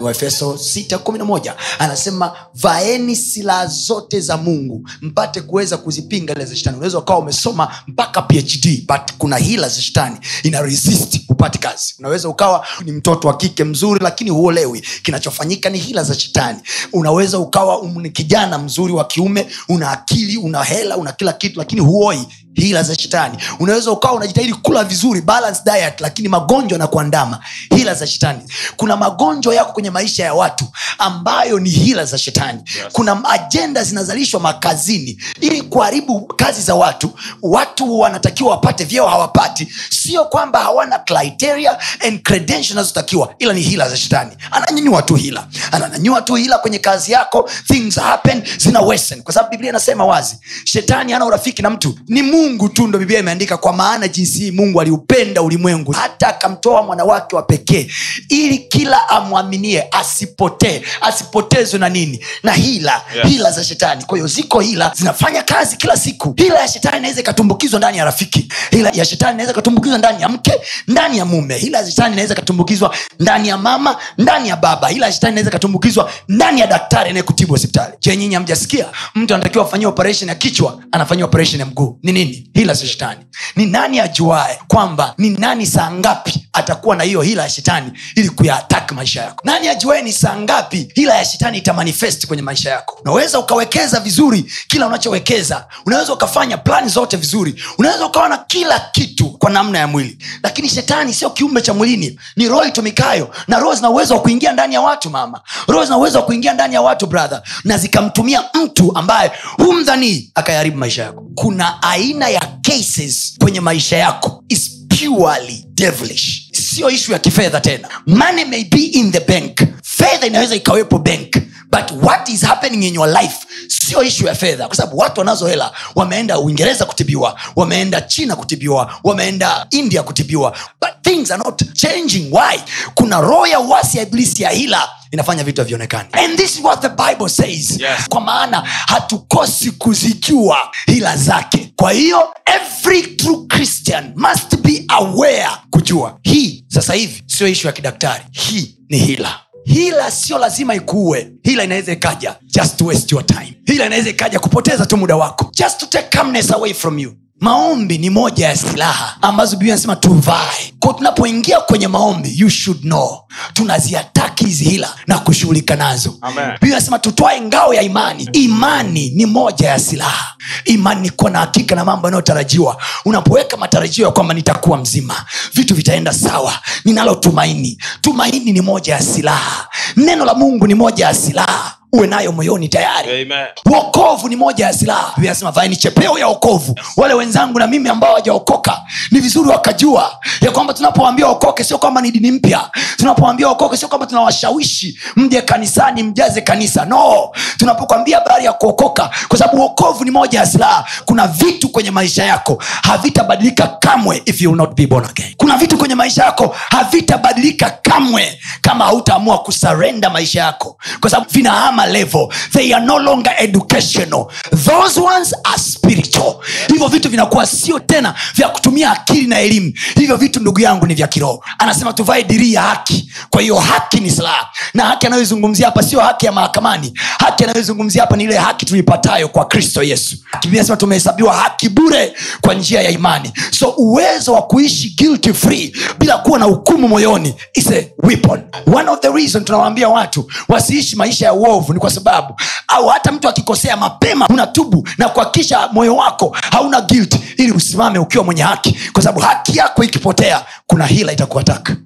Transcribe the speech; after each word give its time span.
waefeso 0.00 0.52
611 0.52 1.54
anasema 1.78 2.32
vaeni 2.54 3.16
silaha 3.16 3.66
zote 3.66 4.20
za 4.20 4.36
mungu 4.36 4.88
mpate 5.02 5.40
kuweza 5.40 5.76
kuzipinga 5.76 6.34
ile 6.34 6.44
za 6.44 6.56
shetani. 6.56 6.76
Unaweza 6.76 6.98
ukawa 6.98 7.18
umesoma 7.18 7.74
mpaka 7.86 8.22
phd 8.22 8.86
but 8.86 9.12
kuna 9.18 9.36
hila 9.36 9.68
za 9.68 9.82
shetani 9.82 10.16
ina 10.42 10.62
resist 10.62 11.20
upati 11.28 11.58
kazi. 11.58 11.94
Unaweza 11.98 12.28
ukawa 12.28 12.66
ni 12.84 12.92
mtoto 12.92 13.28
wa 13.28 13.36
kike 13.36 13.64
mzuri 13.64 14.00
lakini 14.04 14.30
huolewi. 14.30 14.82
Kinachofanyika 15.02 15.70
ni 15.70 15.78
hila 15.78 16.04
za 16.04 16.14
shetani. 16.14 16.58
Unaweza 16.92 17.38
ukawa 17.38 17.86
ni 17.94 18.10
kijana 18.10 18.58
mzuri 18.58 18.92
wa 18.92 19.04
kiume 19.04 19.46
una 19.68 19.90
akili 19.90 20.36
una 20.36 20.64
hela 20.64 20.96
una 20.96 21.12
kila 21.12 21.32
kitu 21.32 21.58
lakini 21.58 21.80
huoi 21.80 22.26
hila 22.60 22.82
za 22.82 22.94
shetani. 22.94 23.38
Unaweza 23.58 23.90
ukawa 23.90 24.14
unajitahidi 24.14 24.54
kula 24.54 24.84
vizuri 24.84 25.20
balance 25.20 25.60
diet 25.64 26.00
lakini 26.00 26.28
magonjwa 26.28 26.78
na 26.78 26.86
kuandama 26.86 27.40
hila 27.76 27.94
za 27.94 28.06
shetani. 28.06 28.40
Kuna 28.76 28.96
magonjwa 28.96 29.54
yako 29.54 29.72
kwenye 29.72 29.90
maisha 29.90 30.24
ya 30.24 30.34
watu 30.34 30.64
ambayo 30.98 31.58
ni 31.58 31.70
hila 31.70 32.04
za 32.04 32.18
shetani. 32.18 32.58
Yes. 32.76 32.86
kuna 32.92 33.24
ajenda 33.30 33.84
zinazalishwa 33.84 34.40
makazini. 34.40 35.18
Ili 35.40 35.62
kuharibu 35.62 36.20
kazi 36.20 36.62
za 36.62 36.74
watu 36.74 37.10
watu 37.42 37.98
wanatakiwa 37.98 38.50
wapate 38.50 38.84
vyeo 38.84 39.06
hawapati. 39.06 39.68
Sio 39.90 40.24
kwamba 40.24 40.58
hawana 40.60 40.98
criteria 40.98 41.78
and 42.06 42.22
credential 42.22 42.68
zinazotakiwa 42.68 43.34
ila 43.38 43.52
ni 43.52 43.60
hila 43.60 43.88
za 43.88 43.96
shetani. 43.96 44.36
Ananyanyua 44.50 45.02
tu 45.02 45.14
hila. 45.14 45.46
Ananyanyua 45.72 46.22
tu 46.22 46.34
hila 46.34 46.58
kwenye 46.58 46.78
kazi 46.78 47.12
yako. 47.12 47.50
Things 47.66 47.96
happen 48.00 48.42
zina 48.58 48.80
wesen 48.80 49.22
kwa 49.22 49.34
sababu 49.34 49.50
biblia 49.50 49.70
inasema 49.70 50.04
wazi 50.06 50.36
shetani 50.64 51.12
hana 51.12 51.24
urafiki 51.24 51.62
na 51.62 51.70
mtu. 51.70 51.98
Ni 52.08 52.22
mungu 52.22 52.47
tu 52.56 52.86
ndo 52.86 52.98
biblia 52.98 53.18
imeandika 53.18 53.56
kwa 53.56 53.72
maana 53.72 54.08
jinsi 54.08 54.38
hii 54.38 54.50
mungu 54.50 54.80
aliupenda 54.80 55.42
ulimwengu 55.42 55.92
hata 55.92 56.28
akamtoa 56.28 56.82
mwanawake 56.82 57.36
wa 57.36 57.42
pekee 57.42 57.86
ili 58.28 58.58
kila 58.58 59.08
amwaminie 59.08 59.88
asipotee. 59.90 60.82
Asipotezwe 61.00 61.78
na 61.80 61.88
nini? 61.88 62.24
Na 62.42 62.52
hila. 62.52 63.02
Yes. 63.16 63.26
hila 63.26 63.50
za 63.50 63.64
shetani. 63.64 64.04
Kwa 64.04 64.18
hiyo 64.18 64.28
ziko 64.28 64.60
hila 64.60 64.92
zinafanya 64.96 65.42
kazi 65.42 65.76
kila 65.76 65.96
siku. 65.96 66.34
Hila 66.36 66.60
ya 66.60 66.68
shetani 66.68 66.98
inaweza 66.98 67.20
ikatumbukizwa 67.20 67.78
ndani 67.78 67.98
ya 67.98 68.04
rafiki. 68.04 68.48
Hila 68.70 68.90
ya 68.90 69.04
shetani 69.04 69.32
inaweza 69.32 69.52
ikatumbukizwa 69.52 69.98
ndani 69.98 70.22
ya 70.22 70.28
mke 70.28 70.52
ndani 70.88 71.18
ya 71.18 71.24
mume. 71.24 71.58
Hila 71.58 71.78
ya 71.78 71.86
shetani 71.90 72.12
inaweza 72.12 72.34
ikatumbukizwa 72.34 72.94
ndani 73.20 73.48
ya 73.48 73.58
mama 73.58 73.96
ndani 74.18 74.48
ya 74.48 74.56
baba. 74.56 74.88
Hila 74.88 75.06
ya 75.06 75.12
shetani 75.12 75.32
inaweza 75.32 75.50
ikatumbukizwa 75.50 76.10
ndani 76.28 76.60
ya 76.60 76.66
daktari 76.66 77.10
anayekutibu 77.10 77.52
hospitali. 77.52 77.92
Je 78.00 78.16
nyinyi 78.16 78.34
hamjasikia? 78.34 78.86
Mtu 79.14 79.34
anatakiwa 79.34 79.64
afanyia 79.64 79.88
operation 79.88 80.28
ya 80.28 80.34
kichwa 80.34 80.82
anafanyia 80.92 81.24
operation 81.24 81.60
ya 81.60 81.66
mguu. 81.66 81.98
Ni 82.02 82.12
nini 82.12 82.37
hila 82.54 82.74
za 82.74 82.86
shetani. 82.86 83.20
Ni 83.56 83.66
nani 83.66 84.00
ajuae 84.00 84.58
kwamba 84.68 85.14
ni 85.18 85.30
nani 85.30 85.66
saa 85.66 85.90
ngapi 85.90 86.48
atakuwa 86.52 86.96
na 86.96 87.04
hiyo 87.04 87.22
hila 87.22 87.42
ya 87.42 87.48
shetani 87.50 87.92
ili 88.14 88.30
kuyaataki 88.30 88.94
maisha 88.94 89.22
yako? 89.22 89.40
Nani 89.44 89.68
ajuae 89.68 90.02
ni 90.02 90.12
saa 90.12 90.36
ngapi 90.36 90.92
hila 90.94 91.14
ya 91.14 91.24
shetani 91.24 91.58
itamanifest 91.58 92.26
kwenye 92.26 92.42
maisha 92.42 92.70
yako? 92.70 92.98
Unaweza 93.04 93.38
ukawekeza 93.38 94.00
vizuri 94.00 94.52
kila 94.68 94.86
unachowekeza. 94.86 95.66
Unaweza 95.86 96.12
ukafanya 96.12 96.56
plani 96.58 96.88
zote 96.88 97.16
vizuri. 97.16 97.62
Unaweza 97.78 98.06
ukawa 98.06 98.28
na 98.28 98.38
kila 98.38 98.80
kitu 98.92 99.30
kwa 99.30 99.50
namna 99.50 99.78
ya 99.78 99.86
mwili. 99.86 100.18
Lakini 100.42 100.68
shetani 100.68 101.14
sio 101.14 101.30
kiumbe 101.30 101.60
cha 101.62 101.74
mwilini. 101.74 102.20
Ni 102.36 102.48
roho 102.48 102.64
itumikayo 102.64 103.30
na 103.48 103.58
roho 103.58 103.74
zina 103.74 103.90
uwezo 103.90 104.14
wa 104.14 104.20
kuingia 104.20 104.52
ndani 104.52 104.74
ya 104.74 104.80
watu 104.80 105.10
mama. 105.10 105.40
Roho 105.68 105.84
zina 105.84 105.96
uwezo 105.96 106.18
wa 106.18 106.24
kuingia 106.24 106.52
ndani 106.54 106.74
ya 106.74 106.82
watu 106.82 107.06
brother 107.06 107.42
na 107.64 107.78
zikamtumia 107.78 108.44
mtu 108.54 108.96
ambaye 108.96 109.32
humdhanii 109.56 110.30
akayaharibu 110.34 110.76
maisha 110.78 111.02
yako 111.02 111.24
kuna 111.42 111.82
aina 111.82 112.28
ya 112.28 112.40
cases 112.62 113.34
kwenye 113.38 113.60
maisha 113.60 113.96
yako. 113.96 114.44
Is 114.48 114.70
purely 114.88 115.64
devilish. 115.74 116.50
Sio 116.52 116.90
ishu 116.90 117.12
ya 117.12 117.18
kifedha 117.18 117.60
tena. 117.60 117.88
Money 118.06 118.44
may 118.44 118.64
be 118.64 118.78
in 118.84 119.12
the 119.12 119.20
bank. 119.20 119.60
Fedha 119.82 120.26
inaweza 120.26 120.54
ikawepo 120.56 120.98
bank 120.98 121.36
but 121.70 122.02
what 122.02 122.28
is 122.28 122.42
happening 122.42 122.82
in 122.88 122.94
your 122.94 123.08
life 123.08 123.46
sio 123.68 124.02
ishu 124.02 124.26
ya 124.26 124.34
fedha 124.34 124.66
kwa 124.66 124.76
sababu 124.76 124.98
watu 124.98 125.20
wanazo 125.20 125.46
hela 125.46 125.72
wameenda 125.94 126.38
uingereza 126.38 126.84
kutibiwa 126.84 127.40
wameenda 127.56 128.00
china 128.00 128.36
kutibiwa 128.36 128.94
wameenda 129.04 129.66
india 129.70 130.02
kutibiwa. 130.02 130.56
But 130.80 130.90
things 131.02 131.30
are 131.30 131.42
not 131.44 131.62
changing. 131.72 132.32
Why? 132.32 132.60
Kuna 132.94 133.20
roho 133.20 133.46
ya 133.46 133.60
uasi 133.60 133.96
ya 133.98 134.02
iblisi 134.02 134.42
ya 134.42 134.50
hila 134.50 134.88
inafanya 135.12 135.44
vitu 135.44 135.60
havionekani. 135.60 136.08
And 136.12 136.36
this 136.38 136.54
is 136.58 136.64
what 136.64 136.80
the 136.80 136.88
bible 136.88 137.28
says. 137.28 137.70
Yes. 137.80 138.08
kwa 138.08 138.20
maana 138.20 138.60
hatukosi 138.86 139.70
kuzijua 139.70 140.58
hila 140.86 141.16
zake. 141.16 141.72
Kwa 141.76 141.92
hiyo 141.92 142.34
every 142.46 143.02
true 143.16 143.46
christian 143.48 144.12
must 144.16 144.56
be 144.56 144.84
aware 144.88 145.48
kujua. 145.70 146.18
Hii 146.22 146.64
sasa 146.68 146.94
hivi 146.94 147.22
sio 147.26 147.48
ishu 147.48 147.66
ya 147.66 147.72
kidaktari. 147.72 148.24
Hii 148.30 148.74
ni 148.88 148.98
hila 148.98 149.40
hila 149.74 150.10
sio 150.10 150.38
lazima 150.38 150.74
ikuue 150.74 151.32
hila 151.42 151.64
inaweza 151.64 151.92
ikaja. 151.92 152.36
Just 152.46 152.80
waste 152.80 153.14
your 153.14 153.26
time. 153.26 153.54
Hila 153.66 153.86
inaweza 153.86 154.10
ikaja 154.10 154.38
kupoteza 154.38 154.86
tu 154.86 154.96
muda 154.96 155.16
wako. 155.16 155.50
Just 155.54 155.78
to 155.80 155.86
take 155.86 156.08
calmness 156.08 156.50
away 156.50 156.74
from 156.74 156.98
you 156.98 157.12
maombi 157.40 157.98
ni 157.98 158.10
moja 158.10 158.48
ya 158.48 158.56
silaha 158.56 159.16
ambazo 159.22 159.56
biblia 159.56 159.74
anasema 159.74 159.96
tuvae. 159.96 160.74
Ko 160.78 160.92
tunapoingia 160.92 161.60
kwenye 161.60 161.88
maombi 161.88 162.32
you 162.38 162.50
should 162.50 162.80
know. 162.80 163.18
Tunaziataki 163.52 164.44
hizi 164.44 164.64
hila 164.64 164.94
na 165.06 165.18
kushughulika 165.18 165.76
nazo. 165.76 166.14
Biblia 166.52 166.76
anasema 166.76 166.98
tutwae 166.98 167.40
ngao 167.40 167.74
ya 167.74 167.82
imani. 167.82 168.28
Imani 168.32 169.10
ni 169.10 169.26
moja 169.26 169.68
ya 169.68 169.78
silaha. 169.78 170.34
Imani 170.64 171.00
ni 171.00 171.10
kuwa 171.10 171.30
na 171.30 171.38
hakika 171.38 171.74
na 171.74 171.84
mambo 171.84 172.06
yanayotarajiwa. 172.06 172.76
Unapoweka 173.04 173.56
matarajio 173.56 174.04
ya 174.06 174.10
kwamba 174.12 174.34
nitakuwa 174.34 174.78
mzima 174.78 175.14
vitu 175.54 175.74
vitaenda 175.74 176.12
sawa. 176.12 176.52
Ninalo 176.84 177.14
tumaini. 177.14 177.78
Tumaini 178.00 178.52
ni 178.52 178.60
moja 178.60 178.94
ya 178.94 179.02
silaha. 179.02 179.68
Neno 179.96 180.24
la 180.24 180.34
mungu 180.34 180.66
ni 180.66 180.74
moja 180.74 181.06
ya 181.06 181.14
silaha 181.14 181.77
uwe 181.92 182.06
nayo 182.06 182.32
moyoni 182.32 182.68
tayari. 182.68 183.22
Amen. 183.22 183.46
wokovu 183.66 184.28
ni 184.28 184.36
moja 184.36 184.66
ya 184.66 184.72
silaha. 184.72 185.12
Biblia 185.16 185.34
vaeni 185.50 185.76
chepeo 185.76 186.18
ya 186.18 186.26
wokovu. 186.26 186.74
Wale 186.96 187.14
wenzangu 187.14 187.58
na 187.58 187.66
mimi 187.66 187.88
ambao 187.88 188.14
wajaokoka 188.14 188.80
ni 189.10 189.20
vizuri 189.20 189.48
wakajua 189.48 190.18
ya 190.40 190.50
kwamba 190.50 190.74
tunapowambia 190.74 191.26
okoke 191.26 191.64
sio 191.64 191.78
kwamba 191.78 192.00
ni 192.00 192.10
dini 192.10 192.30
mpya. 192.30 192.70
Tunapowambia 192.96 193.48
okoke 193.48 193.76
sio 193.76 193.88
kwamba 193.88 194.06
tunawashawishi 194.06 194.98
mje 195.16 195.42
kanisani 195.42 196.02
mjaze 196.02 196.40
kanisa. 196.40 196.84
No 196.84 197.30
tunapokwambia 197.58 198.18
habari 198.18 198.44
ya 198.44 198.52
kuokoka 198.52 199.10
kwa 199.28 199.38
sababu 199.38 199.60
wokovu 199.60 200.04
ni 200.04 200.10
moja 200.10 200.38
ya 200.38 200.46
silaha. 200.46 200.84
Kuna 201.04 201.26
vitu 201.26 201.68
kwenye 201.68 201.90
maisha 201.90 202.24
yako 202.24 202.62
havitabadilika 202.82 203.66
kamwe 203.66 204.22
if 204.26 204.40
you 204.42 204.50
will 204.50 204.58
not 204.58 204.74
be 204.76 204.86
born 204.86 205.04
again. 205.04 205.34
Kuna 205.36 205.56
vitu 205.56 205.78
kwenye 205.78 205.94
maisha 205.94 206.24
yako 206.24 206.56
havitabadilika 206.70 207.70
kamwe 207.82 208.40
kama 208.60 208.84
hautaamua 208.84 209.38
kusarenda 209.38 210.10
maisha 210.10 210.40
yako. 210.40 210.78
Kwa 211.00 211.10
sababu 211.10 211.30
vinahama 211.30 211.77
level 211.86 212.28
they 212.52 212.74
are 212.74 212.84
no 212.86 212.98
longer 212.98 213.32
educational. 213.38 214.30
Those 214.50 215.00
ones 215.00 215.34
are 215.44 215.58
spiritual. 215.58 216.34
Hivyo 216.68 216.88
vitu 216.88 217.08
vinakuwa 217.08 217.46
sio 217.46 217.78
tena 217.78 218.14
vya 218.34 218.48
kutumia 218.48 218.90
akili 218.92 219.26
na 219.26 219.38
elimu. 219.40 219.72
Hivyo 219.94 220.16
vitu 220.16 220.40
ndugu 220.40 220.60
yangu 220.60 220.86
ni 220.86 220.94
vya 220.94 221.06
kiroho. 221.06 221.44
Anasema 221.58 221.92
tuvae 221.92 222.22
dirii 222.22 222.52
ya 222.52 222.62
haki. 222.62 223.10
Kwa 223.30 223.42
hiyo 223.42 223.56
haki 223.56 224.00
ni 224.00 224.10
silaha 224.10 224.48
na 224.74 224.84
haki 224.84 225.06
anayoizungumzia 225.06 225.66
hapa 225.66 225.82
sio 225.82 226.00
haki 226.00 226.26
ya 226.26 226.32
mahakamani. 226.32 226.92
Haki 227.18 227.44
anayoizungumzia 227.44 228.02
hapa 228.02 228.16
ni 228.16 228.24
ile 228.24 228.36
haki 228.36 228.66
tuipatayo 228.66 229.28
kwa 229.28 229.44
kristo 229.44 229.82
yesu. 229.82 230.16
Biblia 230.42 230.64
tumehesabiwa 230.76 231.34
haki 231.34 231.68
bure 231.68 232.12
kwa 232.40 232.54
njia 232.54 232.82
ya 232.82 232.90
imani. 232.90 233.32
So 233.50 233.68
uwezo 233.76 234.32
wa 234.32 234.42
kuishi 234.42 234.90
guilty 234.96 235.32
free 235.32 235.76
bila 235.98 236.18
kuwa 236.18 236.38
na 236.38 236.44
hukumu 236.44 236.88
moyoni 236.88 237.34
is 237.54 237.66
a 237.70 237.84
weapon. 238.02 238.42
One 238.74 238.88
of 238.90 239.00
the 239.00 239.08
reason 239.12 239.44
tunawaambia 239.44 239.88
watu 239.88 240.30
wasiishi 240.48 240.96
maisha 240.96 241.26
ya 241.26 241.32
uovu 241.32 241.72
ni 241.74 241.80
kwa 241.80 241.90
sababu 241.90 242.34
au 242.68 242.86
hata 242.88 243.12
mtu 243.12 243.28
akikosea 243.28 243.76
mapema 243.76 244.28
unatubu 244.28 244.88
na 244.98 245.08
kuhakikisha 245.08 245.68
moyo 245.72 245.96
wako 245.96 246.36
hauna 246.50 246.80
guilt 246.80 247.16
ili 247.36 247.52
usimame 247.52 247.98
ukiwa 247.98 248.24
mwenye 248.24 248.42
haki. 248.42 248.76
Kwa 248.92 249.02
sababu 249.02 249.20
haki 249.20 249.58
yako 249.58 249.84
ikipotea 249.84 250.44
kuna 250.66 250.86
hila 250.86 251.12
itakuataka 251.12 251.76